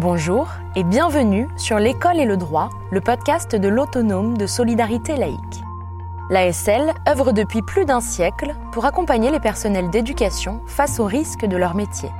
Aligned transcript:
Bonjour 0.00 0.46
et 0.76 0.84
bienvenue 0.84 1.48
sur 1.56 1.80
L'école 1.80 2.20
et 2.20 2.24
le 2.24 2.36
droit, 2.36 2.70
le 2.92 3.00
podcast 3.00 3.56
de 3.56 3.66
l'autonome 3.66 4.38
de 4.38 4.46
solidarité 4.46 5.16
laïque. 5.16 5.64
L'ASL 6.30 6.94
œuvre 7.08 7.32
depuis 7.32 7.62
plus 7.62 7.84
d'un 7.84 8.00
siècle 8.00 8.54
pour 8.70 8.84
accompagner 8.84 9.32
les 9.32 9.40
personnels 9.40 9.90
d'éducation 9.90 10.60
face 10.68 11.00
aux 11.00 11.04
risques 11.04 11.46
de 11.46 11.56
leur 11.56 11.74
métier. 11.74 12.10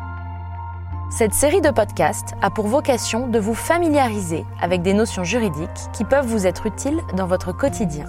Cette 1.08 1.34
série 1.34 1.60
de 1.60 1.70
podcasts 1.70 2.34
a 2.42 2.50
pour 2.50 2.66
vocation 2.66 3.28
de 3.28 3.38
vous 3.38 3.54
familiariser 3.54 4.44
avec 4.60 4.82
des 4.82 4.92
notions 4.92 5.22
juridiques 5.22 5.68
qui 5.92 6.02
peuvent 6.02 6.26
vous 6.26 6.48
être 6.48 6.66
utiles 6.66 7.00
dans 7.16 7.28
votre 7.28 7.52
quotidien. 7.52 8.06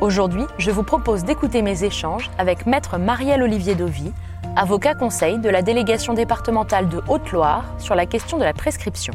Aujourd'hui, 0.00 0.44
je 0.58 0.70
vous 0.70 0.84
propose 0.84 1.24
d'écouter 1.24 1.60
mes 1.60 1.82
échanges 1.82 2.30
avec 2.38 2.66
Maître 2.66 2.98
Marielle 2.98 3.42
Olivier 3.42 3.74
Dovy, 3.74 4.12
avocat 4.56 4.94
conseil 4.94 5.38
de 5.38 5.48
la 5.48 5.62
délégation 5.62 6.14
départementale 6.14 6.88
de 6.88 7.00
Haute-Loire 7.08 7.74
sur 7.80 7.94
la 7.94 8.06
question 8.06 8.38
de 8.38 8.44
la 8.44 8.52
prescription. 8.52 9.12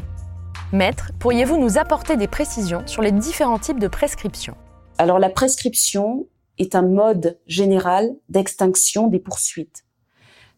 Maître, 0.72 1.12
pourriez-vous 1.18 1.56
nous 1.56 1.78
apporter 1.78 2.16
des 2.16 2.28
précisions 2.28 2.86
sur 2.86 3.00
les 3.02 3.12
différents 3.12 3.58
types 3.58 3.78
de 3.78 3.88
prescription 3.88 4.54
Alors 4.98 5.18
la 5.18 5.30
prescription 5.30 6.26
est 6.58 6.74
un 6.74 6.82
mode 6.82 7.38
général 7.46 8.14
d'extinction 8.28 9.06
des 9.06 9.18
poursuites. 9.18 9.84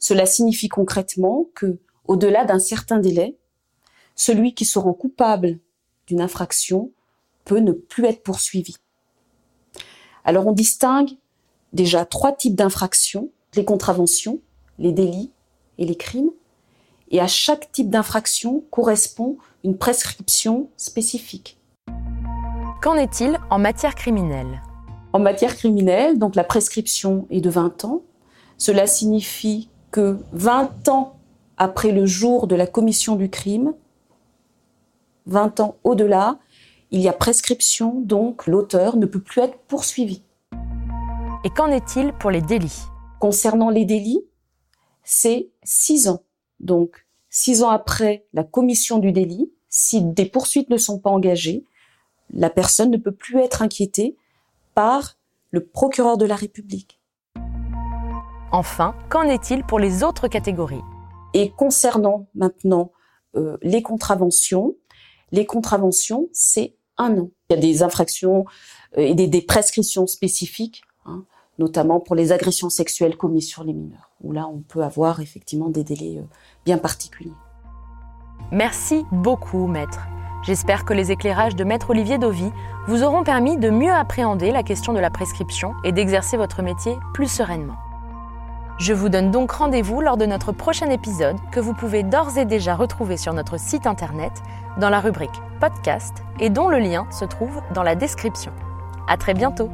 Cela 0.01 0.27
signifie 0.27 0.69
concrètement 0.69 1.47
que, 1.55 1.79
au-delà 2.07 2.45
d'un 2.45 2.59
certain 2.59 2.99
délai, 2.99 3.39
celui 4.17 4.53
qui 4.55 4.65
se 4.65 4.79
rend 4.79 4.95
coupable 4.95 5.61
d'une 6.09 6.21
infraction 6.21 6.91
peut 7.45 7.61
ne 7.61 7.73
plus 7.73 8.05
être 8.07 8.23
poursuivi. 8.23 8.77
Alors 10.25 10.47
on 10.47 10.53
distingue 10.53 11.11
déjà 11.73 12.05
trois 12.05 12.33
types 12.33 12.57
d'infractions 12.57 13.31
les 13.55 13.65
contraventions, 13.65 14.41
les 14.83 14.93
délits 14.93 15.31
et 15.79 15.87
les 15.87 15.95
crimes. 15.95 16.31
Et 17.11 17.21
à 17.21 17.27
chaque 17.27 17.73
type 17.73 17.89
d'infraction 17.89 18.65
correspond 18.71 19.39
une 19.65 19.79
prescription 19.79 20.69
spécifique. 20.77 21.59
Qu'en 22.83 22.97
est-il 22.97 23.39
en 23.49 23.59
matière 23.59 23.95
criminelle? 23.95 24.61
En 25.13 25.21
matière 25.21 25.57
criminelle, 25.57 26.19
donc 26.19 26.35
la 26.35 26.43
prescription 26.43 27.27
est 27.31 27.41
de 27.41 27.49
20 27.49 27.85
ans. 27.85 28.03
Cela 28.59 28.87
signifie 28.87 29.69
que 29.91 30.19
20 30.33 30.89
ans 30.89 31.17
après 31.59 31.93
le 31.93 32.07
jour 32.07 32.47
de 32.47 32.57
la 32.57 32.67
commission 32.67 33.15
du 33.15 33.31
crime, 33.31 33.75
20 35.27 35.61
ans 35.61 35.77
au-delà, 35.85 36.39
il 36.91 37.01
y 37.01 37.09
a 37.09 37.13
prescription, 37.13 38.01
donc 38.01 38.47
l'auteur 38.47 38.97
ne 38.97 39.07
peut 39.07 39.21
plus 39.21 39.43
être 39.43 39.59
poursuivi. 39.69 40.23
Et 41.45 41.51
qu'en 41.51 41.69
est-il 41.69 42.13
pour 42.15 42.31
les 42.31 42.43
délits? 42.43 42.83
Concernant 43.21 43.71
les 43.71 43.85
délits, 43.85 44.25
c'est 45.05 45.49
six 45.63 46.09
ans. 46.09 46.23
Donc, 46.61 47.07
six 47.31 47.63
ans 47.63 47.71
après 47.71 48.25
la 48.33 48.45
commission 48.45 48.99
du 48.99 49.13
délit, 49.13 49.51
si 49.69 50.03
des 50.03 50.27
poursuites 50.27 50.71
ne 50.71 50.77
sont 50.77 50.99
pas 50.99 51.11
engagées, 51.11 51.65
la 52.33 52.51
personne 52.51 52.91
ne 52.91 52.97
peut 52.97 53.13
plus 53.13 53.41
être 53.41 53.63
inquiétée 53.63 54.17
par 54.75 55.17
le 55.51 55.65
procureur 55.65 56.17
de 56.17 56.27
la 56.27 56.37
République. 56.37 57.01
Enfin, 58.53 58.95
qu'en 59.09 59.23
est-il 59.23 59.65
pour 59.65 59.79
les 59.79 60.03
autres 60.03 60.29
catégories? 60.29 60.83
Et 61.35 61.51
concernant 61.51 62.27
maintenant 62.35 62.93
euh, 63.37 63.57
les 63.63 63.83
contraventions, 63.83 64.75
les 65.31 65.47
contraventions, 65.47 66.29
c'est 66.33 66.77
un 66.99 67.17
an. 67.19 67.31
Il 67.49 67.55
y 67.55 67.59
a 67.59 67.61
des 67.61 67.83
infractions 67.83 68.45
euh, 68.99 69.01
et 69.01 69.15
des, 69.15 69.43
prescriptions 69.43 70.07
spécifiques, 70.07 70.83
hein, 71.07 71.25
notamment 71.63 72.01
pour 72.01 72.17
les 72.17 72.33
agressions 72.33 72.71
sexuelles 72.71 73.17
commises 73.17 73.49
sur 73.49 73.63
les 73.63 73.73
mineurs 73.73 74.11
où 74.23 74.33
là, 74.33 74.47
on 74.47 74.59
peut 74.59 74.83
avoir 74.83 75.21
effectivement 75.21 75.69
des 75.69 75.85
délais 75.85 76.19
euh, 76.19 76.25
bien 76.65 76.79
particuliers. 76.79 77.33
Merci 78.51 79.05
beaucoup, 79.13 79.67
maître. 79.67 80.01
J'espère 80.43 80.85
que 80.85 80.93
les 80.93 81.13
éclairages 81.13 81.55
de 81.55 81.65
maître 81.65 81.91
Olivier 81.91 82.19
Dovy 82.19 82.51
vous 82.89 83.05
auront 83.05 83.23
permis 83.23 83.57
de 83.57 83.71
mieux 83.71 83.93
appréhender 83.93 84.51
la 84.51 84.65
question 84.65 84.93
de 84.93 84.99
la 84.99 85.11
prescription 85.11 85.75
et 85.85 85.93
d'exercer 85.93 86.37
votre 86.37 86.63
métier 86.63 86.97
plus 87.15 87.31
sereinement. 87.31 87.77
Je 88.79 88.93
vous 88.93 89.09
donne 89.09 89.31
donc 89.31 89.53
rendez-vous 89.53 90.01
lors 90.01 90.17
de 90.17 90.27
notre 90.27 90.51
prochain 90.51 90.91
épisode 90.91 91.37
que 91.53 91.61
vous 91.61 91.75
pouvez 91.75 92.03
d'ores 92.03 92.39
et 92.39 92.45
déjà 92.45 92.75
retrouver 92.75 93.17
sur 93.17 93.33
notre 93.33 93.59
site 93.59 93.87
internet 93.87 94.33
dans 94.79 94.91
la 94.91 95.01
rubrique 95.01 95.31
podcast 95.61 96.25
et 96.41 96.51
dont 96.51 96.69
le 96.69 96.79
lien 96.79 97.07
se 97.13 97.25
trouve 97.25 97.61
dans 97.75 97.85
la 97.85 97.95
description. 97.95 98.53
À 99.07 99.17
très 99.17 99.35
bientôt! 99.35 99.71